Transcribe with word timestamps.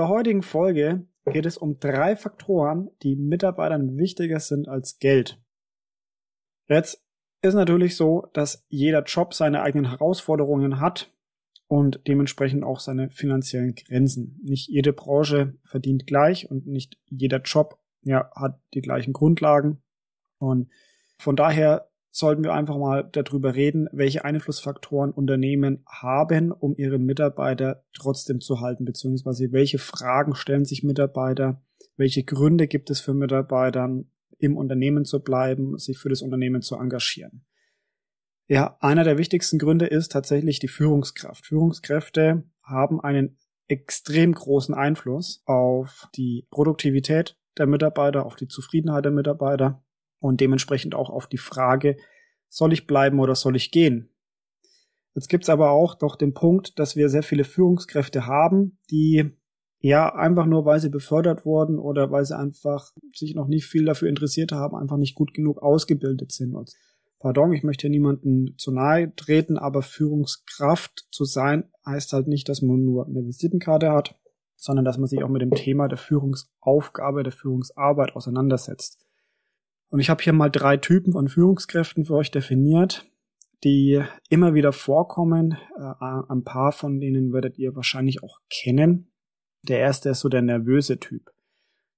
der 0.00 0.08
heutigen 0.08 0.42
Folge 0.42 1.06
geht 1.26 1.44
es 1.44 1.58
um 1.58 1.78
drei 1.78 2.16
Faktoren, 2.16 2.90
die 3.02 3.16
Mitarbeitern 3.16 3.98
wichtiger 3.98 4.40
sind 4.40 4.66
als 4.66 4.98
Geld. 4.98 5.38
Jetzt 6.68 7.04
ist 7.42 7.52
natürlich 7.52 7.96
so, 7.96 8.26
dass 8.32 8.64
jeder 8.70 9.02
Job 9.02 9.34
seine 9.34 9.60
eigenen 9.60 9.90
Herausforderungen 9.90 10.80
hat 10.80 11.12
und 11.66 12.00
dementsprechend 12.08 12.64
auch 12.64 12.80
seine 12.80 13.10
finanziellen 13.10 13.74
Grenzen. 13.74 14.40
Nicht 14.42 14.70
jede 14.70 14.94
Branche 14.94 15.58
verdient 15.64 16.06
gleich 16.06 16.50
und 16.50 16.66
nicht 16.66 16.96
jeder 17.10 17.42
Job 17.42 17.78
ja, 18.00 18.30
hat 18.34 18.58
die 18.72 18.80
gleichen 18.80 19.12
Grundlagen. 19.12 19.82
Und 20.38 20.70
von 21.18 21.36
daher 21.36 21.89
sollten 22.10 22.42
wir 22.42 22.52
einfach 22.52 22.76
mal 22.76 23.08
darüber 23.12 23.54
reden, 23.54 23.88
welche 23.92 24.24
Einflussfaktoren 24.24 25.12
Unternehmen 25.12 25.84
haben, 25.86 26.52
um 26.52 26.74
ihre 26.76 26.98
Mitarbeiter 26.98 27.84
trotzdem 27.92 28.40
zu 28.40 28.60
halten, 28.60 28.84
beziehungsweise 28.84 29.52
welche 29.52 29.78
Fragen 29.78 30.34
stellen 30.34 30.64
sich 30.64 30.82
Mitarbeiter, 30.82 31.62
welche 31.96 32.24
Gründe 32.24 32.66
gibt 32.66 32.90
es 32.90 33.00
für 33.00 33.14
Mitarbeitern, 33.14 34.10
im 34.38 34.56
Unternehmen 34.56 35.04
zu 35.04 35.20
bleiben, 35.20 35.78
sich 35.78 35.98
für 35.98 36.08
das 36.08 36.22
Unternehmen 36.22 36.62
zu 36.62 36.76
engagieren. 36.76 37.44
Ja, 38.48 38.76
einer 38.80 39.04
der 39.04 39.18
wichtigsten 39.18 39.58
Gründe 39.58 39.86
ist 39.86 40.10
tatsächlich 40.12 40.58
die 40.58 40.68
Führungskraft. 40.68 41.46
Führungskräfte 41.46 42.44
haben 42.62 43.00
einen 43.00 43.38
extrem 43.68 44.32
großen 44.32 44.74
Einfluss 44.74 45.42
auf 45.44 46.08
die 46.16 46.48
Produktivität 46.50 47.36
der 47.58 47.66
Mitarbeiter, 47.66 48.26
auf 48.26 48.34
die 48.34 48.48
Zufriedenheit 48.48 49.04
der 49.04 49.12
Mitarbeiter 49.12 49.84
und 50.20 50.40
dementsprechend 50.40 50.94
auch 50.94 51.10
auf 51.10 51.26
die 51.26 51.38
Frage, 51.38 51.96
soll 52.48 52.72
ich 52.72 52.86
bleiben 52.86 53.18
oder 53.18 53.34
soll 53.34 53.56
ich 53.56 53.70
gehen? 53.70 54.10
Jetzt 55.14 55.28
gibt's 55.28 55.48
aber 55.48 55.70
auch 55.70 56.00
noch 56.00 56.16
den 56.16 56.34
Punkt, 56.34 56.78
dass 56.78 56.94
wir 56.94 57.08
sehr 57.08 57.22
viele 57.22 57.44
Führungskräfte 57.44 58.26
haben, 58.26 58.78
die 58.90 59.32
ja 59.80 60.14
einfach 60.14 60.46
nur, 60.46 60.64
weil 60.66 60.78
sie 60.78 60.90
befördert 60.90 61.44
wurden 61.44 61.78
oder 61.78 62.10
weil 62.10 62.24
sie 62.24 62.38
einfach 62.38 62.92
sich 63.14 63.34
noch 63.34 63.48
nicht 63.48 63.66
viel 63.66 63.84
dafür 63.86 64.08
interessiert 64.08 64.52
haben, 64.52 64.76
einfach 64.76 64.98
nicht 64.98 65.14
gut 65.14 65.34
genug 65.34 65.62
ausgebildet 65.62 66.32
sind. 66.32 66.54
Und 66.54 66.72
pardon, 67.18 67.52
ich 67.52 67.64
möchte 67.64 67.88
niemanden 67.88 68.54
zu 68.58 68.72
nahe 68.72 69.14
treten, 69.16 69.58
aber 69.58 69.82
Führungskraft 69.82 71.08
zu 71.10 71.24
sein 71.24 71.64
heißt 71.86 72.12
halt 72.12 72.28
nicht, 72.28 72.48
dass 72.48 72.62
man 72.62 72.84
nur 72.84 73.06
eine 73.06 73.24
Visitenkarte 73.26 73.90
hat, 73.90 74.16
sondern 74.56 74.84
dass 74.84 74.98
man 74.98 75.08
sich 75.08 75.24
auch 75.24 75.30
mit 75.30 75.42
dem 75.42 75.52
Thema 75.52 75.88
der 75.88 75.98
Führungsaufgabe, 75.98 77.22
der 77.22 77.32
Führungsarbeit 77.32 78.14
auseinandersetzt. 78.14 78.98
Und 79.90 80.00
ich 80.00 80.08
habe 80.08 80.22
hier 80.22 80.32
mal 80.32 80.50
drei 80.50 80.76
Typen 80.76 81.12
von 81.12 81.28
Führungskräften 81.28 82.04
für 82.04 82.14
euch 82.14 82.30
definiert, 82.30 83.04
die 83.64 84.02
immer 84.28 84.54
wieder 84.54 84.72
vorkommen. 84.72 85.58
Äh, 85.76 86.04
ein 86.28 86.44
paar 86.44 86.72
von 86.72 87.00
denen 87.00 87.32
werdet 87.32 87.58
ihr 87.58 87.74
wahrscheinlich 87.74 88.22
auch 88.22 88.38
kennen. 88.48 89.12
Der 89.62 89.80
erste 89.80 90.10
ist 90.10 90.20
so 90.20 90.28
der 90.28 90.42
nervöse 90.42 90.98
Typ. 90.98 91.32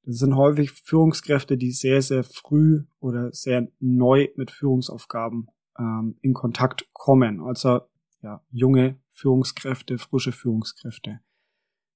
Das 0.04 0.16
sind 0.16 0.34
häufig 0.34 0.72
Führungskräfte, 0.72 1.56
die 1.56 1.70
sehr, 1.70 2.02
sehr 2.02 2.24
früh 2.24 2.84
oder 2.98 3.32
sehr 3.32 3.68
neu 3.78 4.28
mit 4.36 4.50
Führungsaufgaben 4.50 5.48
ähm, 5.78 6.16
in 6.22 6.34
Kontakt 6.34 6.88
kommen. 6.92 7.40
Also 7.40 7.82
ja, 8.20 8.42
junge 8.50 8.96
Führungskräfte, 9.10 9.98
frische 9.98 10.32
Führungskräfte. 10.32 11.20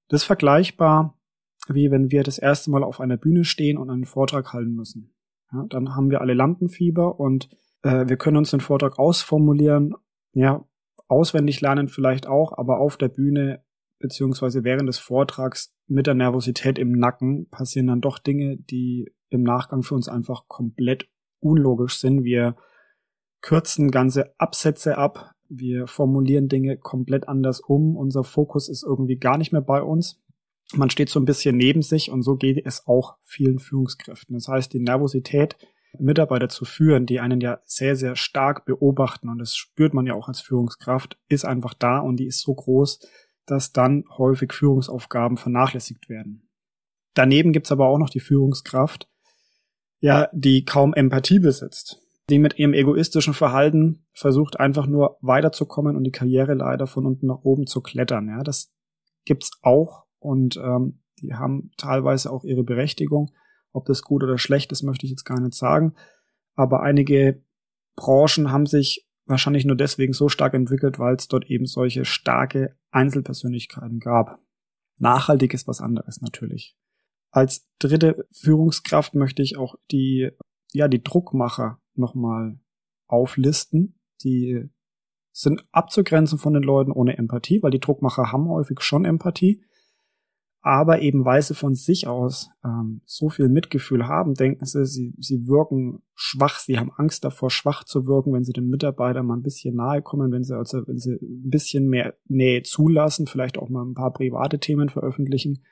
Das 0.07 0.21
ist 0.21 0.25
vergleichbar, 0.25 1.17
wie 1.67 1.91
wenn 1.91 2.11
wir 2.11 2.23
das 2.23 2.37
erste 2.37 2.69
Mal 2.69 2.83
auf 2.83 3.01
einer 3.01 3.17
Bühne 3.17 3.43
stehen 3.43 3.77
und 3.77 3.89
einen 3.89 4.05
Vortrag 4.05 4.53
halten 4.53 4.73
müssen. 4.73 5.11
Ja, 5.51 5.65
dann 5.69 5.95
haben 5.95 6.09
wir 6.09 6.21
alle 6.21 6.33
Lampenfieber 6.33 7.19
und 7.19 7.49
äh, 7.83 8.07
wir 8.07 8.17
können 8.17 8.37
uns 8.37 8.51
den 8.51 8.59
Vortrag 8.59 8.99
ausformulieren, 8.99 9.93
ja, 10.33 10.65
auswendig 11.07 11.61
lernen 11.61 11.87
vielleicht 11.87 12.27
auch, 12.27 12.57
aber 12.57 12.79
auf 12.79 12.97
der 12.97 13.07
Bühne 13.07 13.63
beziehungsweise 13.99 14.63
während 14.63 14.87
des 14.89 14.99
Vortrags 14.99 15.73
mit 15.87 16.05
der 16.05 16.13
Nervosität 16.13 16.77
im 16.77 16.91
Nacken 16.91 17.49
passieren 17.49 17.87
dann 17.87 18.01
doch 18.01 18.19
Dinge, 18.19 18.57
die 18.57 19.11
im 19.29 19.43
Nachgang 19.43 19.83
für 19.83 19.95
uns 19.95 20.09
einfach 20.09 20.47
komplett 20.47 21.09
unlogisch 21.39 21.97
sind. 21.99 22.23
Wir 22.23 22.55
kürzen 23.41 23.89
ganze 23.89 24.33
Absätze 24.37 24.97
ab, 24.97 25.33
wir 25.49 25.87
formulieren 25.87 26.49
Dinge 26.49 26.77
komplett 26.77 27.27
anders 27.27 27.61
um, 27.61 27.95
unser 27.95 28.23
Fokus 28.23 28.67
ist 28.67 28.83
irgendwie 28.83 29.15
gar 29.15 29.37
nicht 29.37 29.53
mehr 29.53 29.61
bei 29.61 29.81
uns 29.81 30.21
man 30.73 30.89
steht 30.89 31.09
so 31.09 31.19
ein 31.19 31.25
bisschen 31.25 31.55
neben 31.55 31.81
sich 31.81 32.11
und 32.11 32.23
so 32.23 32.35
geht 32.35 32.65
es 32.65 32.87
auch 32.87 33.17
vielen 33.23 33.59
Führungskräften. 33.59 34.35
Das 34.35 34.47
heißt, 34.47 34.73
die 34.73 34.79
Nervosität, 34.79 35.55
Mitarbeiter 35.97 36.49
zu 36.49 36.65
führen, 36.65 37.05
die 37.05 37.19
einen 37.19 37.39
ja 37.39 37.59
sehr, 37.65 37.95
sehr 37.95 38.15
stark 38.15 38.65
beobachten 38.65 39.29
und 39.29 39.39
das 39.39 39.55
spürt 39.55 39.93
man 39.93 40.05
ja 40.05 40.13
auch 40.13 40.27
als 40.27 40.41
Führungskraft, 40.41 41.17
ist 41.29 41.45
einfach 41.45 41.73
da 41.73 41.99
und 41.99 42.17
die 42.17 42.27
ist 42.27 42.41
so 42.41 42.53
groß, 42.53 42.99
dass 43.45 43.71
dann 43.71 44.03
häufig 44.17 44.51
Führungsaufgaben 44.53 45.37
vernachlässigt 45.37 46.09
werden. 46.09 46.49
Daneben 47.13 47.53
gibt's 47.53 47.71
aber 47.71 47.87
auch 47.87 47.97
noch 47.97 48.09
die 48.09 48.19
Führungskraft, 48.19 49.09
ja, 49.99 50.29
die 50.33 50.65
kaum 50.65 50.93
Empathie 50.93 51.39
besitzt, 51.39 51.99
die 52.29 52.37
mit 52.37 52.59
ihrem 52.59 52.73
egoistischen 52.73 53.33
Verhalten 53.33 54.05
versucht 54.13 54.59
einfach 54.59 54.85
nur 54.85 55.17
weiterzukommen 55.21 55.95
und 55.95 56.03
die 56.03 56.11
Karriere 56.11 56.53
leider 56.53 56.85
von 56.85 57.05
unten 57.05 57.27
nach 57.27 57.43
oben 57.43 57.65
zu 57.65 57.81
klettern. 57.81 58.27
Ja, 58.27 58.43
das 58.43 58.71
gibt's 59.25 59.51
auch 59.61 60.06
und 60.19 60.57
ähm, 60.57 60.99
die 61.21 61.33
haben 61.33 61.71
teilweise 61.77 62.31
auch 62.31 62.43
ihre 62.43 62.63
Berechtigung. 62.63 63.31
Ob 63.71 63.85
das 63.85 64.01
gut 64.01 64.23
oder 64.23 64.37
schlecht 64.37 64.71
ist, 64.71 64.83
möchte 64.83 65.05
ich 65.05 65.11
jetzt 65.11 65.25
gar 65.25 65.39
nicht 65.39 65.53
sagen. 65.53 65.93
Aber 66.55 66.81
einige 66.81 67.43
Branchen 67.95 68.51
haben 68.51 68.65
sich 68.65 69.07
wahrscheinlich 69.25 69.65
nur 69.65 69.75
deswegen 69.75 70.13
so 70.13 70.29
stark 70.29 70.53
entwickelt, 70.53 70.99
weil 70.99 71.15
es 71.15 71.27
dort 71.27 71.49
eben 71.49 71.65
solche 71.65 72.05
starke 72.05 72.75
Einzelpersönlichkeiten 72.91 73.99
gab. 73.99 74.39
Nachhaltig 74.97 75.53
ist 75.53 75.67
was 75.67 75.81
anderes 75.81 76.21
natürlich. 76.21 76.75
Als 77.29 77.67
dritte 77.77 78.25
Führungskraft 78.31 79.13
möchte 79.15 79.43
ich 79.43 79.57
auch 79.57 79.75
die, 79.91 80.31
ja, 80.71 80.87
die 80.87 81.03
Druckmacher 81.03 81.79
nochmal 81.93 82.59
auflisten. 83.07 83.99
Die 84.23 84.69
sind 85.31 85.67
abzugrenzen 85.71 86.39
von 86.39 86.53
den 86.53 86.63
Leuten 86.63 86.91
ohne 86.91 87.17
Empathie, 87.17 87.61
weil 87.61 87.71
die 87.71 87.79
Druckmacher 87.79 88.31
haben 88.31 88.47
häufig 88.47 88.81
schon 88.81 89.05
Empathie 89.05 89.63
aber 90.67 91.01
eben 91.01 91.23
weil 91.23 91.41
sie 91.41 91.55
von 91.55 91.75
sich 91.75 92.07
aus 92.07 92.49
ähm, 92.61 92.99
so 93.05 93.29
viel 93.29 93.47
Mitgefühl 93.47 94.05
haben, 94.05 94.33
denken 94.33 94.65
sie, 94.65 94.85
sie, 94.85 95.13
sie 95.17 95.47
wirken 95.47 96.01
schwach, 96.13 96.59
sie 96.59 96.77
haben 96.77 96.91
Angst 96.97 97.23
davor, 97.23 97.49
schwach 97.49 97.85
zu 97.85 98.05
wirken, 98.05 98.33
wenn 98.33 98.43
sie 98.43 98.51
den 98.51 98.67
Mitarbeitern 98.67 99.25
mal 99.25 99.37
ein 99.37 99.43
bisschen 99.43 99.75
nahe 99.75 100.01
kommen, 100.01 100.29
wenn 100.33 100.43
sie 100.43 100.57
also, 100.57 100.85
wenn 100.85 100.97
sie 100.97 101.13
ein 101.21 101.49
bisschen 101.49 101.87
mehr 101.87 102.15
Nähe 102.27 102.63
zulassen, 102.63 103.27
vielleicht 103.27 103.57
auch 103.57 103.69
mal 103.69 103.85
ein 103.85 103.93
paar 103.93 104.11
private 104.11 104.59
Themen 104.59 104.89
veröffentlichen. 104.89 105.63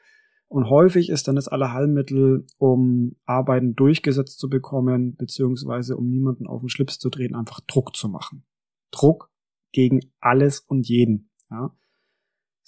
Und 0.48 0.70
häufig 0.70 1.10
ist 1.10 1.28
dann 1.28 1.36
das 1.36 1.50
Allerheilmittel, 1.50 2.48
um 2.58 3.18
Arbeiten 3.26 3.76
durchgesetzt 3.76 4.40
zu 4.40 4.48
bekommen, 4.48 5.18
beziehungsweise 5.18 5.98
um 5.98 6.10
niemanden 6.10 6.48
auf 6.48 6.62
den 6.62 6.70
Schlips 6.70 7.00
zu 7.00 7.10
drehen, 7.10 7.36
einfach 7.36 7.60
Druck 7.68 7.98
zu 7.98 8.08
machen. 8.08 8.46
Druck 8.92 9.30
gegen 9.74 10.00
alles 10.22 10.62
und 10.62 10.88
jeden. 10.88 11.32
Ja. 11.52 11.76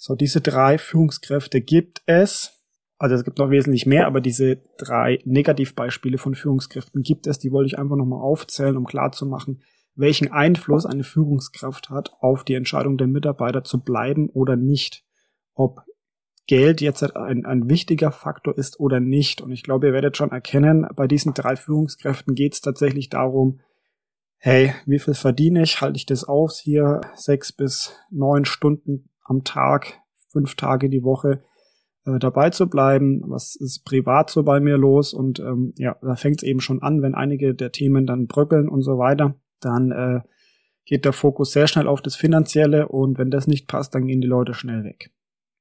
So, 0.00 0.14
diese 0.14 0.40
drei 0.40 0.78
Führungskräfte 0.78 1.60
gibt 1.60 2.02
es. 2.06 2.52
Also 2.98 3.16
es 3.16 3.24
gibt 3.24 3.38
noch 3.38 3.50
wesentlich 3.50 3.84
mehr, 3.84 4.06
aber 4.06 4.20
diese 4.20 4.62
drei 4.78 5.18
Negativbeispiele 5.24 6.18
von 6.18 6.36
Führungskräften 6.36 7.02
gibt 7.02 7.26
es. 7.26 7.40
Die 7.40 7.50
wollte 7.50 7.66
ich 7.66 7.80
einfach 7.80 7.96
nochmal 7.96 8.20
aufzählen, 8.20 8.76
um 8.76 8.86
klarzumachen, 8.86 9.60
welchen 9.96 10.30
Einfluss 10.30 10.86
eine 10.86 11.02
Führungskraft 11.02 11.90
hat 11.90 12.12
auf 12.20 12.44
die 12.44 12.54
Entscheidung 12.54 12.96
der 12.96 13.08
Mitarbeiter 13.08 13.64
zu 13.64 13.82
bleiben 13.82 14.30
oder 14.30 14.54
nicht. 14.54 15.04
Ob 15.54 15.82
Geld 16.46 16.80
jetzt 16.80 17.02
ein, 17.16 17.44
ein 17.44 17.68
wichtiger 17.68 18.12
Faktor 18.12 18.56
ist 18.56 18.78
oder 18.78 19.00
nicht. 19.00 19.40
Und 19.40 19.50
ich 19.50 19.64
glaube, 19.64 19.88
ihr 19.88 19.92
werdet 19.92 20.16
schon 20.16 20.30
erkennen, 20.30 20.86
bei 20.94 21.08
diesen 21.08 21.34
drei 21.34 21.56
Führungskräften 21.56 22.36
geht 22.36 22.54
es 22.54 22.60
tatsächlich 22.60 23.08
darum, 23.08 23.60
hey, 24.36 24.74
wie 24.86 25.00
viel 25.00 25.14
verdiene 25.14 25.64
ich? 25.64 25.80
Halte 25.80 25.96
ich 25.96 26.06
das 26.06 26.22
aus, 26.22 26.60
hier 26.60 27.00
sechs 27.16 27.50
bis 27.52 27.92
neun 28.10 28.44
Stunden 28.44 29.10
am 29.28 29.44
Tag, 29.44 30.00
fünf 30.30 30.56
Tage 30.56 30.88
die 30.90 31.02
Woche 31.02 31.42
äh, 32.04 32.18
dabei 32.18 32.50
zu 32.50 32.68
bleiben. 32.68 33.22
Was 33.26 33.54
ist 33.54 33.84
privat 33.84 34.30
so 34.30 34.42
bei 34.42 34.60
mir 34.60 34.76
los? 34.76 35.12
Und 35.12 35.40
ähm, 35.40 35.74
ja, 35.76 35.96
da 36.02 36.16
fängt 36.16 36.42
es 36.42 36.48
eben 36.48 36.60
schon 36.60 36.82
an, 36.82 37.02
wenn 37.02 37.14
einige 37.14 37.54
der 37.54 37.72
Themen 37.72 38.06
dann 38.06 38.26
bröckeln 38.26 38.68
und 38.68 38.82
so 38.82 38.98
weiter, 38.98 39.34
dann 39.60 39.90
äh, 39.92 40.20
geht 40.84 41.04
der 41.04 41.12
Fokus 41.12 41.52
sehr 41.52 41.66
schnell 41.66 41.86
auf 41.86 42.00
das 42.00 42.16
Finanzielle 42.16 42.88
und 42.88 43.18
wenn 43.18 43.30
das 43.30 43.46
nicht 43.46 43.68
passt, 43.68 43.94
dann 43.94 44.06
gehen 44.06 44.20
die 44.20 44.28
Leute 44.28 44.54
schnell 44.54 44.84
weg. 44.84 45.10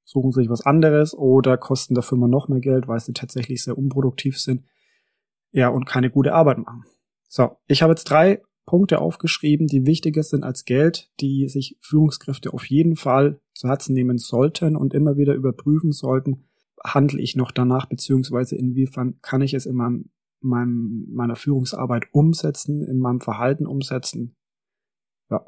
Suchen 0.06 0.32
sich 0.32 0.50
was 0.50 0.66
anderes 0.66 1.14
oder 1.14 1.58
kosten 1.58 1.96
der 1.96 2.04
Firma 2.04 2.30
noch 2.30 2.48
mehr 2.48 2.62
Geld, 2.62 2.88
weil 2.88 3.02
sie 3.02 3.12
tatsächlich 3.12 3.62
sehr 3.62 3.78
unproduktiv 3.78 4.40
sind. 4.40 4.64
Ja, 5.52 5.68
und 5.68 5.86
keine 5.86 6.10
gute 6.10 6.34
Arbeit 6.34 6.60
machen. 6.60 6.86
So, 7.28 7.58
ich 7.68 7.82
habe 7.82 7.92
jetzt 7.92 8.06
drei 8.06 8.42
Punkte 8.68 9.00
aufgeschrieben, 9.00 9.66
die 9.66 9.86
wichtiger 9.86 10.24
sind 10.24 10.44
als 10.44 10.66
Geld, 10.66 11.10
die 11.22 11.48
sich 11.48 11.78
Führungskräfte 11.80 12.54
auf 12.54 12.66
jeden 12.66 12.98
Fall 12.98 13.40
zu 13.54 13.70
Herzen 13.70 13.94
nehmen 13.94 14.18
sollten 14.18 14.76
und 14.76 14.94
immer 14.94 15.16
wieder 15.16 15.36
überprüfen 15.36 15.94
sollten, 15.94 16.44
handle 16.84 17.20
ich 17.22 17.38
noch 17.38 17.52
danach, 17.52 17.86
beziehungsweise 17.88 18.58
inwiefern 18.58 19.20
kann 19.22 19.42
ich 19.42 19.54
es 19.54 19.66
in 19.66 19.76
meinem, 19.76 20.10
meinem, 20.42 21.08
meiner 21.10 21.38
Führungsarbeit 21.38 22.08
umsetzen, 22.12 22.84
in 22.84 23.00
meinem 23.00 23.22
Verhalten 23.22 23.66
umsetzen. 23.66 24.36
Ja. 25.30 25.46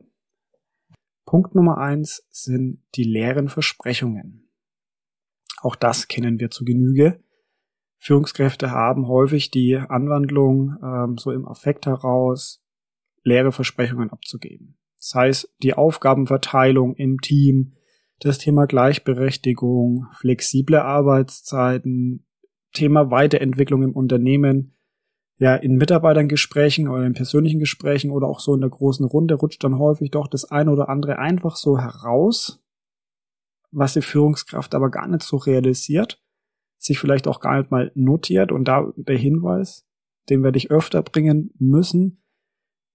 Punkt 1.25 1.56
Nummer 1.56 1.77
eins 1.77 2.25
sind 2.31 2.81
die 2.95 3.04
leeren 3.04 3.50
Versprechungen. 3.50 4.50
Auch 5.62 5.75
das 5.75 6.07
kennen 6.07 6.39
wir 6.39 6.51
zu 6.51 6.63
Genüge. 6.63 7.21
Führungskräfte 7.98 8.71
haben 8.71 9.10
häufig 9.10 9.51
die 9.51 9.75
Anwandlung, 9.75 10.77
ähm, 10.81 11.18
so 11.18 11.31
im 11.31 11.45
Affekt 11.45 11.86
heraus, 11.86 12.63
leere 13.24 13.51
Versprechungen 13.51 14.12
abzugeben. 14.12 14.77
Das 14.98 15.13
heißt, 15.16 15.56
die 15.63 15.74
Aufgabenverteilung 15.74 16.95
im 16.95 17.21
Team, 17.21 17.74
das 18.19 18.38
Thema 18.38 18.66
Gleichberechtigung, 18.66 20.07
flexible 20.19 20.80
Arbeitszeiten, 20.80 22.25
Thema 22.74 23.10
Weiterentwicklung 23.12 23.83
im 23.83 23.94
Unternehmen, 23.94 24.75
ja, 25.38 25.56
in 25.56 25.77
Mitarbeitergesprächen 25.77 26.89
oder 26.89 27.06
in 27.06 27.13
persönlichen 27.13 27.60
Gesprächen 27.60 28.12
oder 28.12 28.27
auch 28.27 28.42
so 28.42 28.54
in 28.54 28.62
der 28.62 28.69
großen 28.69 29.06
Runde 29.06 29.36
rutscht 29.36 29.63
dann 29.63 29.80
häufig 29.80 30.12
doch 30.12 30.27
das 30.27 30.44
eine 30.51 30.71
oder 30.71 30.89
andere 30.89 31.18
einfach 31.18 31.56
so 31.56 31.80
heraus, 31.80 32.62
was 33.71 33.94
die 33.94 34.01
Führungskraft 34.01 34.75
aber 34.75 34.92
gar 34.92 35.07
nicht 35.07 35.24
so 35.24 35.38
realisiert, 35.38 36.21
sich 36.77 37.00
vielleicht 37.00 37.27
auch 37.27 37.39
gar 37.39 37.57
nicht 37.57 37.71
mal 37.71 37.92
notiert 37.95 38.51
und 38.51 38.66
da 38.66 38.92
der 38.98 39.18
Hinweis, 39.18 39.88
den 40.30 40.44
werde 40.44 40.57
ich 40.57 40.71
öfter 40.71 41.01
bringen 41.04 41.51
müssen. 41.57 42.21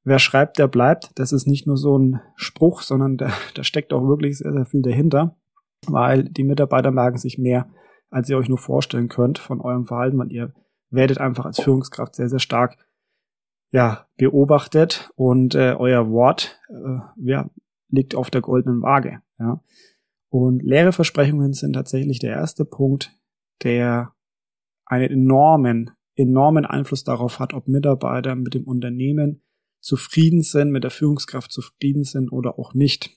Wer 0.05 0.19
schreibt, 0.19 0.59
der 0.59 0.69
bleibt. 0.69 1.11
Das 1.15 1.33
ist 1.33 1.47
nicht 1.47 1.67
nur 1.67 1.79
so 1.79 1.99
ein 1.99 2.21
Spruch, 2.37 2.83
sondern 2.83 3.17
da, 3.17 3.33
da 3.55 3.65
steckt 3.65 3.93
auch 3.93 4.07
wirklich 4.07 4.39
sehr, 4.39 4.53
sehr 4.53 4.67
viel 4.67 4.83
dahinter, 4.83 5.37
weil 5.87 6.25
die 6.25 6.45
Mitarbeiter 6.45 6.91
merken 6.91 7.19
sich 7.19 7.39
mehr, 7.39 7.69
als 8.11 8.29
ihr 8.29 8.37
euch 8.37 8.49
nur 8.49 8.59
vorstellen 8.59 9.09
könnt 9.09 9.39
von 9.39 9.61
eurem 9.61 9.87
Verhalten, 9.87 10.19
weil 10.19 10.31
ihr 10.31 10.53
werdet 10.91 11.19
einfach 11.19 11.47
als 11.47 11.61
Führungskraft 11.61 12.15
sehr, 12.15 12.29
sehr 12.29 12.39
stark 12.39 12.77
ja, 13.73 14.07
beobachtet 14.17 15.11
und 15.17 15.55
äh, 15.57 15.75
euer 15.77 16.09
Wort 16.11 16.61
äh, 16.69 16.99
ja, 17.17 17.51
liegt 17.89 18.15
auf 18.15 18.31
der 18.31 18.41
goldenen 18.41 18.83
Waage. 18.83 19.21
Ja. 19.39 19.61
Und 20.29 20.63
leere 20.63 20.93
Versprechungen 20.93 21.55
sind 21.55 21.73
tatsächlich 21.73 22.19
der 22.19 22.33
erste 22.33 22.65
Punkt, 22.65 23.11
der 23.65 24.13
einen 24.85 25.11
enormen, 25.11 25.91
enormen 26.15 26.67
Einfluss 26.67 27.05
darauf 27.05 27.41
hat, 27.41 27.55
ob 27.55 27.67
Mitarbeiter 27.67 28.37
mit 28.37 28.55
dem 28.55 28.65
Unternehmen 28.65 29.44
zufrieden 29.85 30.43
sind, 30.43 30.71
mit 30.71 30.83
der 30.83 30.91
Führungskraft 30.91 31.53
zufrieden 31.53 32.05
sind 32.05 32.33
oder 32.33 32.59
auch 32.59 32.73
nicht. 32.75 33.11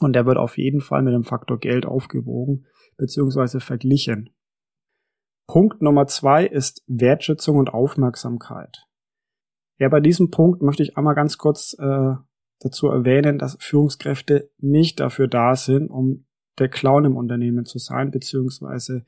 Und 0.00 0.14
der 0.14 0.26
wird 0.26 0.38
auf 0.38 0.56
jeden 0.56 0.80
Fall 0.80 1.02
mit 1.02 1.12
dem 1.12 1.24
Faktor 1.24 1.58
Geld 1.58 1.84
aufgewogen 1.84 2.66
bzw. 2.96 3.60
verglichen. 3.60 4.30
Punkt 5.46 5.82
Nummer 5.82 6.06
zwei 6.06 6.46
ist 6.46 6.82
Wertschätzung 6.86 7.56
und 7.56 7.70
Aufmerksamkeit. 7.70 8.86
Ja, 9.78 9.88
bei 9.88 10.00
diesem 10.00 10.30
Punkt 10.30 10.62
möchte 10.62 10.82
ich 10.82 10.96
einmal 10.96 11.14
ganz 11.14 11.38
kurz 11.38 11.76
äh, 11.78 12.14
dazu 12.60 12.88
erwähnen, 12.88 13.38
dass 13.38 13.56
Führungskräfte 13.60 14.50
nicht 14.58 15.00
dafür 15.00 15.28
da 15.28 15.56
sind, 15.56 15.88
um 15.88 16.26
der 16.58 16.68
Clown 16.68 17.04
im 17.04 17.16
Unternehmen 17.16 17.64
zu 17.64 17.78
sein, 17.78 18.10
beziehungsweise 18.10 19.04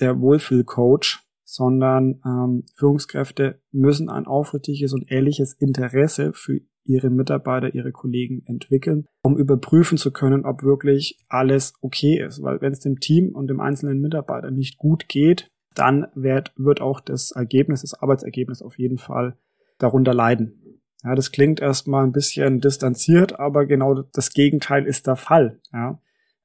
der 0.00 0.20
Wohlfühlcoach, 0.20 1.20
sondern 1.50 2.20
ähm, 2.26 2.64
Führungskräfte 2.74 3.58
müssen 3.72 4.10
ein 4.10 4.26
aufrichtiges 4.26 4.92
und 4.92 5.10
ehrliches 5.10 5.54
Interesse 5.54 6.34
für 6.34 6.60
ihre 6.84 7.08
Mitarbeiter, 7.08 7.74
ihre 7.74 7.90
Kollegen 7.90 8.42
entwickeln, 8.44 9.06
um 9.22 9.38
überprüfen 9.38 9.96
zu 9.96 10.12
können, 10.12 10.44
ob 10.44 10.62
wirklich 10.62 11.18
alles 11.26 11.72
okay 11.80 12.22
ist. 12.22 12.42
Weil 12.42 12.60
wenn 12.60 12.72
es 12.72 12.80
dem 12.80 13.00
Team 13.00 13.34
und 13.34 13.46
dem 13.46 13.60
einzelnen 13.60 13.98
Mitarbeiter 14.02 14.50
nicht 14.50 14.76
gut 14.76 15.08
geht, 15.08 15.50
dann 15.74 16.08
wird, 16.14 16.52
wird 16.56 16.82
auch 16.82 17.00
das 17.00 17.30
Ergebnis, 17.30 17.80
das 17.80 17.94
Arbeitsergebnis 17.94 18.60
auf 18.60 18.78
jeden 18.78 18.98
Fall 18.98 19.38
darunter 19.78 20.12
leiden. 20.12 20.82
Ja, 21.02 21.14
das 21.14 21.32
klingt 21.32 21.60
erstmal 21.60 22.04
ein 22.04 22.12
bisschen 22.12 22.60
distanziert, 22.60 23.40
aber 23.40 23.64
genau 23.64 24.02
das 24.12 24.34
Gegenteil 24.34 24.84
ist 24.84 25.06
der 25.06 25.16
Fall. 25.16 25.60
Ja. 25.72 25.98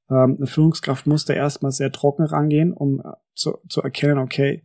Ähm, 0.09 0.37
eine 0.37 0.47
Führungskraft 0.47 1.07
muss 1.07 1.25
da 1.25 1.33
erstmal 1.33 1.73
sehr 1.73 1.91
trocken 1.91 2.23
rangehen, 2.23 2.71
um 2.71 3.01
äh, 3.01 3.11
zu, 3.33 3.57
zu 3.67 3.81
erkennen, 3.81 4.19
okay, 4.19 4.63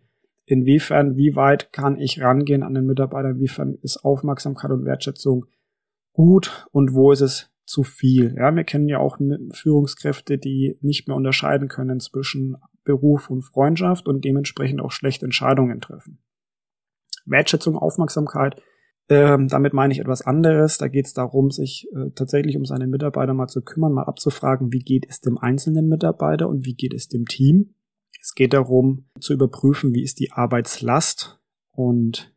inwiefern, 0.49 1.17
wie 1.17 1.37
weit 1.37 1.73
kann 1.73 1.97
ich 1.97 2.21
rangehen 2.23 2.63
an 2.63 2.75
den 2.75 2.87
Mitarbeiter, 2.87 3.31
inwiefern 3.31 3.77
ist 3.83 4.05
Aufmerksamkeit 4.05 4.71
und 4.71 4.85
Wertschätzung 4.85 5.47
gut 6.13 6.67
und 6.73 6.95
wo 6.95 7.13
ist 7.13 7.21
es 7.21 7.51
zu 7.65 7.83
viel. 7.83 8.35
Ja, 8.37 8.55
wir 8.55 8.65
kennen 8.65 8.89
ja 8.89 8.99
auch 8.99 9.19
Führungskräfte, 9.53 10.39
die 10.39 10.79
nicht 10.81 11.07
mehr 11.07 11.17
unterscheiden 11.17 11.69
können 11.69 12.01
zwischen 12.01 12.57
Beruf 12.83 13.29
und 13.29 13.43
Freundschaft 13.43 14.09
und 14.09 14.25
dementsprechend 14.25 14.81
auch 14.81 14.91
schlechte 14.91 15.27
Entscheidungen 15.27 15.81
treffen. 15.81 16.19
Wertschätzung, 17.27 17.77
Aufmerksamkeit, 17.77 18.63
ähm, 19.11 19.49
damit 19.49 19.75
meine 19.75 19.93
ich 19.93 20.01
etwas 20.01 20.23
anderes. 20.23 20.79
Da 20.79 20.89
geht 20.89 21.07
es 21.07 21.13
darum, 21.13 21.51
sich 21.51 21.87
äh, 21.95 22.11
tatsächlich 22.15 22.57
um 22.57 22.65
seine 22.65 22.87
Mitarbeiter 22.87 23.35
mal 23.35 23.49
zu 23.49 23.61
kümmern, 23.61 23.93
mal 23.93 24.05
abzufragen, 24.05 24.73
wie 24.73 24.79
geht 24.79 25.05
es 25.09 25.21
dem 25.21 25.37
einzelnen 25.37 25.89
Mitarbeiter 25.89 26.49
und 26.49 26.65
wie 26.65 26.75
geht 26.75 26.95
es 26.95 27.09
dem 27.09 27.27
Team. 27.27 27.75
Es 28.29 28.35
geht 28.35 28.53
darum, 28.53 29.07
zu 29.19 29.33
überprüfen, 29.33 29.95
wie 29.95 30.03
ist 30.03 30.21
die 30.21 30.33
Arbeitslast 30.33 31.41
und 31.73 32.37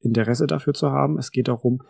Interesse 0.00 0.46
dafür 0.46 0.72
zu 0.72 0.92
haben. 0.92 1.18
Es 1.18 1.30
geht 1.30 1.48
darum, 1.48 1.82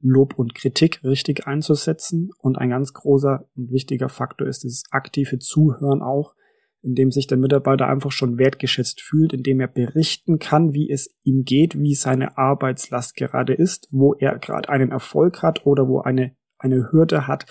Lob 0.00 0.38
und 0.38 0.54
Kritik 0.54 1.04
richtig 1.04 1.46
einzusetzen. 1.46 2.30
Und 2.38 2.56
ein 2.56 2.70
ganz 2.70 2.94
großer 2.94 3.46
und 3.56 3.70
wichtiger 3.70 4.08
Faktor 4.08 4.46
ist 4.46 4.64
dieses 4.64 4.84
aktive 4.90 5.38
Zuhören 5.38 6.00
auch, 6.00 6.34
in 6.80 6.94
dem 6.94 7.10
sich 7.10 7.26
der 7.26 7.36
Mitarbeiter 7.36 7.88
einfach 7.88 8.10
schon 8.10 8.38
wertgeschätzt 8.38 9.02
fühlt, 9.02 9.34
in 9.34 9.42
dem 9.42 9.60
er 9.60 9.68
berichten 9.68 10.38
kann, 10.38 10.72
wie 10.72 10.90
es 10.90 11.14
ihm 11.24 11.44
geht, 11.44 11.78
wie 11.78 11.94
seine 11.94 12.38
Arbeitslast 12.38 13.16
gerade 13.16 13.52
ist, 13.52 13.86
wo 13.90 14.14
er 14.14 14.38
gerade 14.38 14.70
einen 14.70 14.92
Erfolg 14.92 15.42
hat 15.42 15.66
oder 15.66 15.88
wo 15.88 16.00
eine, 16.00 16.34
eine 16.56 16.90
Hürde 16.90 17.26
hat, 17.26 17.44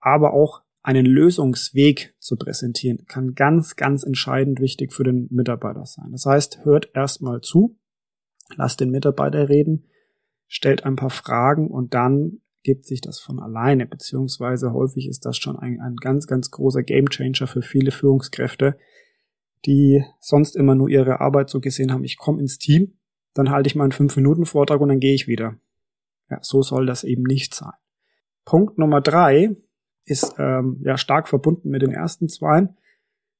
aber 0.00 0.32
auch 0.34 0.62
einen 0.82 1.04
Lösungsweg 1.04 2.14
zu 2.18 2.36
präsentieren, 2.36 3.04
kann 3.06 3.34
ganz, 3.34 3.76
ganz 3.76 4.02
entscheidend 4.02 4.60
wichtig 4.60 4.92
für 4.92 5.04
den 5.04 5.28
Mitarbeiter 5.30 5.84
sein. 5.84 6.12
Das 6.12 6.24
heißt, 6.24 6.64
hört 6.64 6.90
erstmal 6.94 7.40
zu, 7.40 7.78
lasst 8.56 8.80
den 8.80 8.90
Mitarbeiter 8.90 9.48
reden, 9.48 9.86
stellt 10.46 10.84
ein 10.84 10.96
paar 10.96 11.10
Fragen 11.10 11.70
und 11.70 11.94
dann 11.94 12.40
gibt 12.62 12.86
sich 12.86 13.00
das 13.00 13.20
von 13.20 13.40
alleine, 13.40 13.86
beziehungsweise 13.86 14.72
häufig 14.72 15.08
ist 15.08 15.24
das 15.24 15.36
schon 15.36 15.58
ein, 15.58 15.80
ein 15.80 15.96
ganz, 15.96 16.26
ganz 16.26 16.50
großer 16.50 16.82
Gamechanger 16.82 17.46
für 17.46 17.62
viele 17.62 17.90
Führungskräfte, 17.90 18.76
die 19.66 20.04
sonst 20.18 20.56
immer 20.56 20.74
nur 20.74 20.88
ihre 20.88 21.20
Arbeit 21.20 21.50
so 21.50 21.60
gesehen 21.60 21.92
haben, 21.92 22.04
ich 22.04 22.16
komme 22.16 22.40
ins 22.40 22.58
Team, 22.58 22.98
dann 23.34 23.50
halte 23.50 23.68
ich 23.68 23.74
meinen 23.74 23.92
5-Minuten-Vortrag 23.92 24.80
und 24.80 24.88
dann 24.88 25.00
gehe 25.00 25.14
ich 25.14 25.26
wieder. 25.26 25.56
Ja, 26.28 26.38
so 26.42 26.62
soll 26.62 26.86
das 26.86 27.04
eben 27.04 27.22
nicht 27.22 27.54
sein. 27.54 27.72
Punkt 28.44 28.78
Nummer 28.78 29.00
drei 29.00 29.56
ist 30.04 30.34
ähm, 30.38 30.80
ja 30.82 30.98
stark 30.98 31.28
verbunden 31.28 31.70
mit 31.70 31.82
den 31.82 31.92
ersten 31.92 32.28
zwei, 32.28 32.68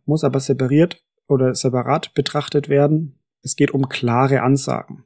muss 0.05 0.25
aber 0.25 0.41
separiert 0.41 1.03
oder 1.27 1.55
separat 1.55 2.15
betrachtet 2.15 2.69
werden. 2.69 3.19
Es 3.43 3.57
geht 3.57 3.73
um 3.73 3.89
klare 3.89 4.43
Ansagen. 4.43 5.05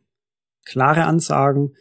Klare 0.65 1.05
Ansagen 1.05 1.75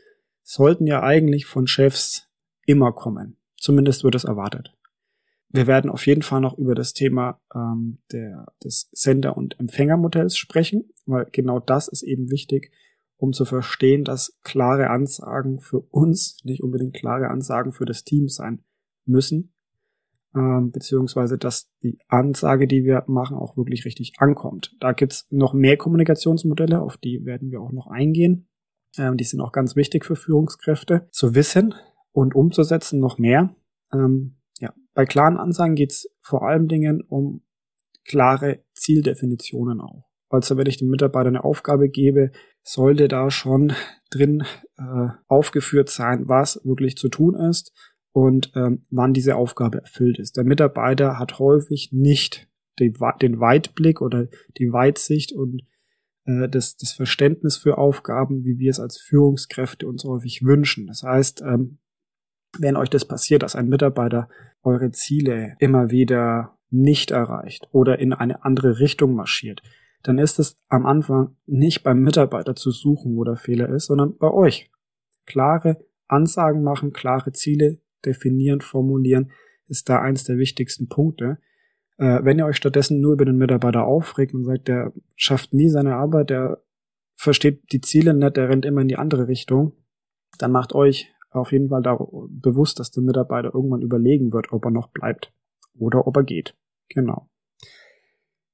sollten 0.44 0.88
ja 0.88 1.02
eigentlich 1.02 1.46
von 1.46 1.68
Chefs 1.68 2.28
immer 2.66 2.92
kommen. 2.92 3.38
Zumindest 3.58 4.04
wird 4.04 4.16
es 4.16 4.26
erwartet. 4.26 4.76
Wir 5.50 5.68
werden 5.68 5.90
auf 5.90 6.08
jeden 6.08 6.24
Fall 6.24 6.42
noch 6.42 6.58
über 6.58 6.76
das 6.76 6.94
Thema 6.94 7.40
ähm, 7.54 8.00
der, 8.12 8.48
des 8.64 8.90
Sender- 8.92 9.38
und 9.38 9.60
Empfängermodells 9.60 10.36
sprechen, 10.36 10.90
weil 11.06 11.28
genau 11.32 11.60
das 11.60 11.88
ist 11.88 12.02
eben 12.02 12.32
wichtig, 12.32 12.72
um 13.18 13.34
zu 13.34 13.46
verstehen, 13.46 14.04
dass 14.04 14.38
klare 14.42 14.90
Ansagen 14.90 15.60
für 15.60 15.80
uns 15.80 16.40
nicht 16.44 16.64
unbedingt 16.64 16.96
klare 16.96 17.30
Ansagen 17.30 17.72
für 17.72 17.86
das 17.86 18.04
Team 18.04 18.28
sein 18.28 18.64
müssen, 19.06 19.53
ähm, 20.36 20.72
beziehungsweise 20.72 21.38
dass 21.38 21.70
die 21.84 21.98
Ansage, 22.08 22.68
die 22.68 22.84
wir 22.84 23.04
machen, 23.08 23.38
auch 23.38 23.58
wirklich 23.58 23.86
richtig 23.86 24.14
ankommt. 24.18 24.76
Da 24.80 24.94
gibt's 24.94 25.28
noch 25.30 25.54
mehr 25.54 25.78
Kommunikationsmodelle, 25.78 26.82
auf 26.82 26.98
die 26.98 27.26
werden 27.26 27.52
wir 27.52 27.62
auch 27.62 27.72
noch 27.72 27.88
eingehen. 27.88 28.48
Ähm, 28.98 29.18
die 29.18 29.24
sind 29.24 29.42
auch 29.42 29.52
ganz 29.52 29.76
wichtig 29.76 30.06
für 30.06 30.16
Führungskräfte 30.16 31.08
zu 31.12 31.36
wissen 31.36 31.76
und 32.12 32.36
umzusetzen 32.36 33.00
noch 33.00 33.18
mehr. 33.18 33.56
Ähm, 33.94 34.38
ja, 34.60 34.74
bei 34.94 35.06
klaren 35.06 35.38
Ansagen 35.38 35.76
geht's 35.76 36.08
vor 36.20 36.48
allen 36.48 36.68
Dingen 36.68 37.02
um 37.02 37.44
klare 38.06 38.64
Zieldefinitionen 38.74 39.82
auch. 39.82 40.10
Also 40.30 40.58
wenn 40.58 40.66
ich 40.66 40.78
dem 40.78 40.90
Mitarbeiter 40.90 41.28
eine 41.28 41.44
Aufgabe 41.44 41.90
gebe, 41.90 42.32
sollte 42.64 43.08
da 43.08 43.30
schon 43.30 43.74
drin 44.10 44.44
äh, 44.78 45.10
aufgeführt 45.28 45.90
sein, 45.90 46.28
was 46.28 46.60
wirklich 46.64 46.98
zu 46.98 47.10
tun 47.10 47.36
ist 47.36 47.72
und 48.14 48.52
ähm, 48.56 48.86
wann 48.92 49.14
diese 49.14 49.36
Aufgabe 49.36 49.80
erfüllt 49.80 50.20
ist. 50.20 50.38
Der 50.38 50.46
Mitarbeiter 50.46 51.20
hat 51.20 51.40
häufig 51.40 51.90
nicht 51.92 52.48
den, 52.80 52.96
den 53.22 53.40
Weitblick 53.40 54.02
oder 54.02 54.28
die 54.58 54.72
Weitsicht 54.72 55.34
und 55.34 55.64
äh, 56.26 56.48
das, 56.48 56.78
das 56.78 56.94
Verständnis 56.94 57.58
für 57.58 57.78
Aufgaben, 57.78 58.46
wie 58.46 58.60
wir 58.60 58.70
es 58.70 58.80
als 58.80 59.00
Führungskräfte 59.00 59.88
uns 59.88 60.04
häufig 60.06 60.44
wünschen. 60.44 60.88
Das 60.88 61.04
heißt, 61.04 61.42
ähm, 61.42 61.80
wenn 62.60 62.78
euch 62.78 62.90
das 62.90 63.06
passiert, 63.06 63.42
dass 63.42 63.56
ein 63.56 63.68
Mitarbeiter 63.68 64.30
eure 64.62 64.92
Ziele 64.92 65.56
immer 65.60 65.90
wieder 65.90 66.58
nicht 66.70 67.10
erreicht 67.12 67.68
oder 67.72 67.98
in 67.98 68.14
eine 68.14 68.46
andere 68.46 68.80
Richtung 68.80 69.16
marschiert, 69.16 69.64
dann 70.04 70.20
ist 70.20 70.38
es 70.38 70.58
am 70.68 70.86
Anfang 70.86 71.36
nicht 71.48 71.84
beim 71.84 72.02
Mitarbeiter 72.02 72.56
zu 72.56 72.70
suchen, 72.70 73.16
wo 73.16 73.24
der 73.24 73.38
Fehler 73.38 73.70
ist, 73.70 73.88
sondern 73.88 74.18
bei 74.18 74.30
euch. 74.30 74.70
Klare 75.26 75.84
Ansagen 76.08 76.64
machen, 76.64 76.92
klare 76.92 77.32
Ziele 77.32 77.80
definieren, 78.06 78.62
formulieren, 78.62 79.32
ist 79.68 79.90
da 79.90 80.02
eins 80.02 80.24
der 80.24 80.38
wichtigsten 80.38 80.88
Punkte. 80.88 81.40
Äh, 81.98 82.24
wenn 82.24 82.38
ihr 82.38 82.46
euch 82.46 82.58
stattdessen 82.58 83.00
nur 83.00 83.14
über 83.14 83.26
den 83.26 83.38
Mitarbeiter 83.38 83.86
aufregt 83.86 84.34
und 84.34 84.44
sagt, 84.44 84.68
der 84.68 84.94
schafft 85.16 85.54
nie 85.54 85.70
seine 85.70 85.96
Arbeit, 85.96 86.30
der 86.30 86.62
versteht 87.16 87.72
die 87.72 87.82
Ziele 87.82 88.14
nicht, 88.14 88.38
der 88.38 88.50
rennt 88.50 88.66
immer 88.66 88.82
in 88.82 88.88
die 88.88 88.98
andere 88.98 89.28
Richtung, 89.28 89.74
dann 90.38 90.52
macht 90.52 90.74
euch 90.74 91.12
auf 91.30 91.52
jeden 91.52 91.70
Fall 91.70 91.82
da 91.82 91.98
bewusst, 92.30 92.80
dass 92.80 92.92
der 92.92 93.04
Mitarbeiter 93.04 93.54
irgendwann 93.54 93.82
überlegen 93.82 94.34
wird, 94.34 94.52
ob 94.52 94.66
er 94.66 94.72
noch 94.72 94.90
bleibt 94.90 95.34
oder 95.78 96.08
ob 96.08 96.18
er 96.18 96.24
geht. 96.24 96.56
Genau. 96.90 97.30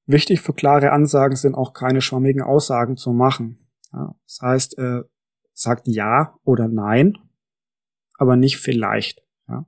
Wichtig 0.06 0.41
für 0.41 0.53
klare 0.53 0.91
Ansagen 0.91 1.36
sind 1.36 1.56
auch 1.56 1.74
keine 1.74 2.01
schwammigen 2.01 2.41
Aussagen 2.41 2.98
zu 2.98 3.12
machen. 3.12 3.60
Ja, 3.91 4.15
das 4.25 4.39
heißt, 4.41 4.77
äh, 4.77 5.01
sagt 5.53 5.88
ja 5.88 6.36
oder 6.44 6.68
nein, 6.68 7.18
aber 8.18 8.36
nicht 8.36 8.58
vielleicht. 8.58 9.24
Ja. 9.50 9.65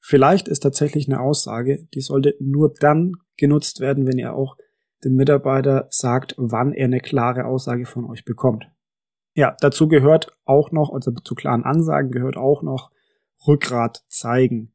Vielleicht 0.00 0.48
ist 0.48 0.60
tatsächlich 0.60 1.08
eine 1.08 1.20
Aussage, 1.20 1.86
die 1.94 2.00
sollte 2.00 2.34
nur 2.40 2.74
dann 2.80 3.14
genutzt 3.36 3.80
werden, 3.80 4.06
wenn 4.06 4.18
ihr 4.18 4.34
auch 4.34 4.56
dem 5.04 5.14
Mitarbeiter 5.14 5.86
sagt, 5.90 6.34
wann 6.36 6.72
er 6.72 6.86
eine 6.86 7.00
klare 7.00 7.44
Aussage 7.44 7.86
von 7.86 8.04
euch 8.04 8.24
bekommt. 8.24 8.66
Ja, 9.34 9.56
dazu 9.60 9.88
gehört 9.88 10.36
auch 10.44 10.72
noch, 10.72 10.92
also 10.92 11.10
zu 11.12 11.34
klaren 11.34 11.64
Ansagen 11.64 12.10
gehört 12.10 12.36
auch 12.36 12.62
noch 12.62 12.90
Rückgrat 13.46 14.04
zeigen. 14.08 14.72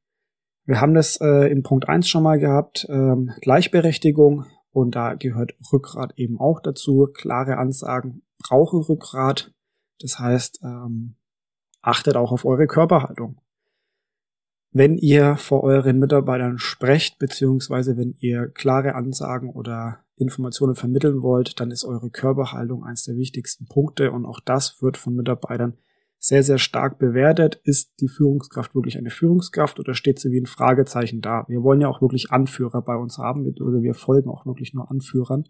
Wir 0.65 0.81
haben 0.81 0.93
das 0.93 1.17
äh, 1.21 1.49
in 1.49 1.63
Punkt 1.63 1.87
1 1.87 2.09
schon 2.09 2.23
mal 2.23 2.39
gehabt, 2.39 2.87
ähm, 2.89 3.31
Gleichberechtigung 3.41 4.45
und 4.71 4.95
da 4.95 5.13
gehört 5.13 5.53
Rückgrat 5.71 6.13
eben 6.17 6.39
auch 6.39 6.59
dazu. 6.59 7.07
Klare 7.13 7.57
Ansagen 7.57 8.23
brauchen 8.39 8.81
Rückgrat. 8.81 9.53
Das 9.99 10.19
heißt, 10.19 10.59
ähm, 10.63 11.15
achtet 11.81 12.15
auch 12.15 12.31
auf 12.31 12.45
eure 12.45 12.67
Körperhaltung. 12.67 13.39
Wenn 14.71 14.97
ihr 14.97 15.37
vor 15.37 15.63
euren 15.63 15.99
Mitarbeitern 15.99 16.59
sprecht, 16.59 17.19
beziehungsweise 17.19 17.97
wenn 17.97 18.15
ihr 18.19 18.49
klare 18.49 18.95
Ansagen 18.95 19.49
oder 19.49 19.99
Informationen 20.15 20.75
vermitteln 20.75 21.21
wollt, 21.21 21.59
dann 21.59 21.71
ist 21.71 21.85
eure 21.85 22.09
Körperhaltung 22.09 22.83
eines 22.83 23.03
der 23.03 23.15
wichtigsten 23.15 23.67
Punkte 23.67 24.11
und 24.11 24.25
auch 24.25 24.39
das 24.39 24.81
wird 24.81 24.97
von 24.97 25.15
Mitarbeitern 25.15 25.77
sehr, 26.19 26.43
sehr 26.43 26.57
stark 26.57 26.97
bewertet. 26.97 27.61
Ist 27.63 28.01
die 28.01 28.07
Führungskraft 28.07 28.75
wirklich 28.75 28.97
eine 28.97 29.11
Führungskraft 29.11 29.79
oder 29.79 29.93
steht 29.93 30.19
sie 30.19 30.31
wie 30.31 30.41
ein 30.41 30.47
Fragezeichen 30.47 31.21
da? 31.21 31.45
Wir 31.47 31.61
wollen 31.63 31.81
ja 31.81 31.87
auch 31.87 32.01
wirklich 32.01 32.31
Anführer 32.31 32.81
bei 32.81 32.95
uns 32.95 33.17
haben, 33.17 33.45
oder 33.45 33.81
wir 33.81 33.93
folgen 33.93 34.29
auch 34.29 34.45
wirklich 34.45 34.73
nur 34.73 34.89
Anführern. 34.89 35.47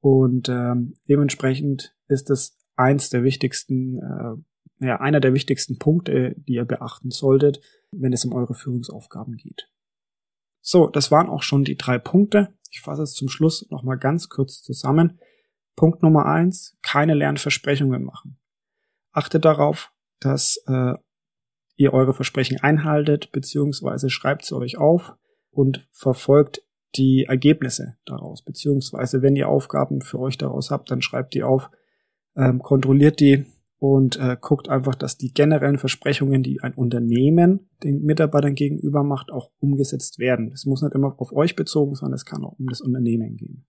Und 0.00 0.48
ähm, 0.48 0.94
dementsprechend 1.08 1.96
ist 2.08 2.28
es 2.30 2.58
eins 2.76 3.10
der 3.10 3.22
wichtigsten, 3.22 3.98
äh, 3.98 4.86
ja, 4.86 5.00
einer 5.00 5.20
der 5.20 5.32
wichtigsten 5.32 5.78
Punkte, 5.78 6.34
die 6.36 6.54
ihr 6.54 6.64
beachten 6.64 7.10
solltet, 7.10 7.60
wenn 8.00 8.12
es 8.12 8.24
um 8.24 8.32
eure 8.32 8.54
Führungsaufgaben 8.54 9.36
geht. 9.36 9.68
So, 10.60 10.88
das 10.88 11.10
waren 11.10 11.28
auch 11.28 11.42
schon 11.42 11.64
die 11.64 11.76
drei 11.76 11.98
Punkte. 11.98 12.54
Ich 12.70 12.80
fasse 12.80 13.02
es 13.02 13.14
zum 13.14 13.28
Schluss 13.28 13.68
nochmal 13.70 13.98
ganz 13.98 14.28
kurz 14.28 14.62
zusammen. 14.62 15.18
Punkt 15.76 16.02
Nummer 16.02 16.26
eins, 16.26 16.76
keine 16.82 17.14
Lernversprechungen 17.14 18.02
machen. 18.02 18.38
Achtet 19.12 19.44
darauf, 19.44 19.92
dass 20.20 20.62
äh, 20.66 20.94
ihr 21.76 21.92
eure 21.92 22.14
Versprechen 22.14 22.60
einhaltet, 22.60 23.32
beziehungsweise 23.32 24.10
schreibt 24.10 24.44
sie 24.44 24.56
euch 24.56 24.78
auf 24.78 25.12
und 25.50 25.86
verfolgt 25.92 26.62
die 26.96 27.24
Ergebnisse 27.24 27.96
daraus, 28.04 28.42
beziehungsweise 28.42 29.22
wenn 29.22 29.36
ihr 29.36 29.48
Aufgaben 29.48 30.00
für 30.00 30.20
euch 30.20 30.38
daraus 30.38 30.70
habt, 30.70 30.90
dann 30.90 31.02
schreibt 31.02 31.34
die 31.34 31.42
auf, 31.42 31.70
ähm, 32.36 32.60
kontrolliert 32.60 33.20
die 33.20 33.46
und 33.86 34.18
äh, 34.18 34.38
guckt 34.40 34.70
einfach, 34.70 34.94
dass 34.94 35.18
die 35.18 35.34
generellen 35.34 35.76
Versprechungen, 35.76 36.42
die 36.42 36.62
ein 36.62 36.72
Unternehmen 36.72 37.68
den 37.82 38.02
Mitarbeitern 38.02 38.54
gegenüber 38.54 39.02
macht, 39.02 39.30
auch 39.30 39.50
umgesetzt 39.60 40.18
werden. 40.18 40.48
Das 40.48 40.64
muss 40.64 40.80
nicht 40.80 40.94
immer 40.94 41.14
auf 41.18 41.34
euch 41.34 41.54
bezogen 41.54 41.94
sein, 41.94 42.14
es 42.14 42.24
kann 42.24 42.42
auch 42.44 42.58
um 42.58 42.66
das 42.66 42.80
Unternehmen 42.80 43.36
gehen. 43.36 43.66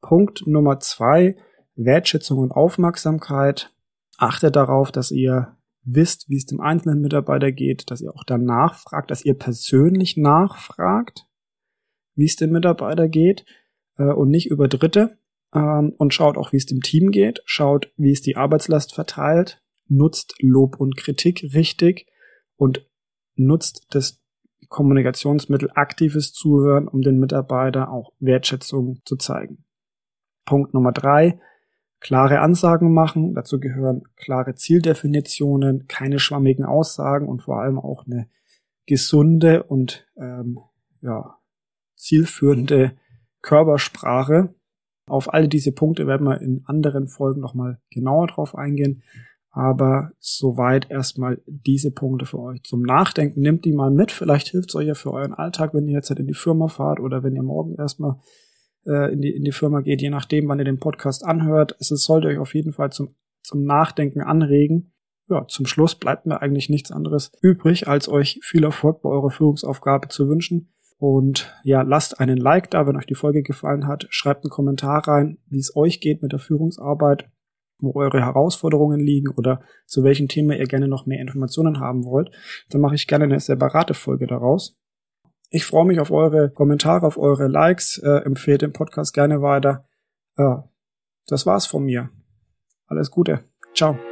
Punkt 0.00 0.46
Nummer 0.46 0.80
zwei, 0.80 1.36
Wertschätzung 1.74 2.38
und 2.38 2.52
Aufmerksamkeit. 2.52 3.70
Achtet 4.16 4.56
darauf, 4.56 4.90
dass 4.90 5.10
ihr 5.10 5.54
wisst, 5.82 6.30
wie 6.30 6.38
es 6.38 6.46
dem 6.46 6.62
einzelnen 6.62 7.02
Mitarbeiter 7.02 7.52
geht, 7.52 7.90
dass 7.90 8.00
ihr 8.00 8.14
auch 8.14 8.24
danach 8.24 8.76
fragt, 8.76 9.10
dass 9.10 9.26
ihr 9.26 9.34
persönlich 9.34 10.16
nachfragt, 10.16 11.26
wie 12.14 12.24
es 12.24 12.36
dem 12.36 12.52
Mitarbeiter 12.52 13.10
geht 13.10 13.44
äh, 13.98 14.04
und 14.04 14.30
nicht 14.30 14.46
über 14.46 14.68
Dritte 14.68 15.18
ähm, 15.54 15.94
und 15.98 16.14
schaut 16.14 16.36
auch, 16.36 16.52
wie 16.52 16.56
es 16.56 16.66
dem 16.66 16.80
Team 16.80 17.10
geht, 17.10 17.42
schaut, 17.44 17.92
wie 17.96 18.12
es 18.12 18.22
die 18.22 18.36
Arbeitslast 18.36 18.94
verteilt, 18.94 19.62
nutzt 19.88 20.34
Lob 20.40 20.76
und 20.80 20.96
Kritik 20.96 21.42
richtig 21.54 22.06
und 22.56 22.88
nutzt 23.34 23.86
das 23.90 24.20
Kommunikationsmittel 24.68 25.70
aktives 25.74 26.32
Zuhören, 26.32 26.88
um 26.88 27.02
den 27.02 27.18
Mitarbeiter 27.18 27.90
auch 27.90 28.12
Wertschätzung 28.20 29.00
zu 29.04 29.16
zeigen. 29.16 29.64
Punkt 30.46 30.72
Nummer 30.72 30.92
drei, 30.92 31.38
klare 32.00 32.40
Ansagen 32.40 32.92
machen. 32.92 33.34
Dazu 33.34 33.60
gehören 33.60 34.02
klare 34.16 34.54
Zieldefinitionen, 34.54 35.86
keine 35.88 36.18
schwammigen 36.18 36.64
Aussagen 36.64 37.28
und 37.28 37.42
vor 37.42 37.60
allem 37.60 37.78
auch 37.78 38.06
eine 38.06 38.28
gesunde 38.86 39.62
und 39.62 40.06
ähm, 40.16 40.58
ja, 41.00 41.38
zielführende 41.96 42.96
Körpersprache, 43.42 44.54
auf 45.06 45.32
alle 45.32 45.48
diese 45.48 45.72
Punkte 45.72 46.06
werden 46.06 46.26
wir 46.26 46.40
in 46.40 46.62
anderen 46.64 47.08
Folgen 47.08 47.40
nochmal 47.40 47.80
genauer 47.90 48.28
drauf 48.28 48.54
eingehen. 48.54 49.02
Aber 49.50 50.12
soweit 50.18 50.90
erstmal 50.90 51.42
diese 51.46 51.90
Punkte 51.90 52.24
für 52.24 52.38
euch 52.38 52.62
zum 52.62 52.82
Nachdenken. 52.82 53.42
Nehmt 53.42 53.66
die 53.66 53.72
mal 53.72 53.90
mit. 53.90 54.10
Vielleicht 54.10 54.48
hilft 54.48 54.70
es 54.70 54.76
euch 54.76 54.86
ja 54.86 54.94
für 54.94 55.12
euren 55.12 55.34
Alltag, 55.34 55.74
wenn 55.74 55.86
ihr 55.86 55.94
jetzt 55.94 56.08
halt 56.08 56.20
in 56.20 56.26
die 56.26 56.34
Firma 56.34 56.68
fahrt 56.68 57.00
oder 57.00 57.22
wenn 57.22 57.36
ihr 57.36 57.42
morgen 57.42 57.74
erstmal 57.74 58.16
äh, 58.86 59.12
in, 59.12 59.20
die, 59.20 59.30
in 59.30 59.44
die 59.44 59.52
Firma 59.52 59.80
geht, 59.80 60.00
je 60.00 60.08
nachdem, 60.08 60.48
wann 60.48 60.58
ihr 60.58 60.64
den 60.64 60.78
Podcast 60.80 61.24
anhört. 61.24 61.76
Es 61.80 61.88
sollte 61.88 62.28
euch 62.28 62.38
auf 62.38 62.54
jeden 62.54 62.72
Fall 62.72 62.90
zum, 62.90 63.14
zum 63.42 63.64
Nachdenken 63.64 64.22
anregen. 64.22 64.92
Ja, 65.28 65.46
zum 65.46 65.66
Schluss 65.66 65.94
bleibt 65.96 66.26
mir 66.26 66.40
eigentlich 66.40 66.68
nichts 66.68 66.90
anderes 66.90 67.30
übrig, 67.42 67.88
als 67.88 68.08
euch 68.08 68.40
viel 68.42 68.64
Erfolg 68.64 69.02
bei 69.02 69.10
eurer 69.10 69.30
Führungsaufgabe 69.30 70.08
zu 70.08 70.28
wünschen. 70.28 70.72
Und 71.02 71.52
ja, 71.64 71.82
lasst 71.82 72.20
einen 72.20 72.36
Like 72.36 72.70
da, 72.70 72.86
wenn 72.86 72.96
euch 72.96 73.06
die 73.06 73.16
Folge 73.16 73.42
gefallen 73.42 73.88
hat. 73.88 74.06
Schreibt 74.10 74.44
einen 74.44 74.50
Kommentar 74.50 75.08
rein, 75.08 75.38
wie 75.48 75.58
es 75.58 75.74
euch 75.74 76.00
geht 76.00 76.22
mit 76.22 76.30
der 76.30 76.38
Führungsarbeit, 76.38 77.28
wo 77.80 77.92
eure 77.96 78.20
Herausforderungen 78.20 79.00
liegen 79.00 79.34
oder 79.34 79.62
zu 79.84 80.04
welchem 80.04 80.28
Thema 80.28 80.54
ihr 80.54 80.66
gerne 80.66 80.86
noch 80.86 81.04
mehr 81.04 81.18
Informationen 81.18 81.80
haben 81.80 82.04
wollt. 82.04 82.30
Dann 82.70 82.80
mache 82.80 82.94
ich 82.94 83.08
gerne 83.08 83.24
eine 83.24 83.40
separate 83.40 83.94
Folge 83.94 84.28
daraus. 84.28 84.78
Ich 85.50 85.64
freue 85.64 85.86
mich 85.86 85.98
auf 85.98 86.12
eure 86.12 86.52
Kommentare, 86.52 87.04
auf 87.04 87.18
eure 87.18 87.48
Likes. 87.48 87.98
Äh, 87.98 88.24
empfehlt 88.24 88.62
den 88.62 88.72
Podcast 88.72 89.12
gerne 89.12 89.42
weiter. 89.42 89.88
Äh, 90.36 90.58
das 91.26 91.46
war's 91.46 91.66
von 91.66 91.82
mir. 91.82 92.10
Alles 92.86 93.10
Gute. 93.10 93.40
Ciao. 93.74 94.11